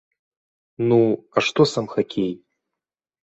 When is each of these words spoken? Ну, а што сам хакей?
Ну, 0.87 0.97
а 1.35 1.43
што 1.47 1.61
сам 1.73 1.85
хакей? 1.93 2.31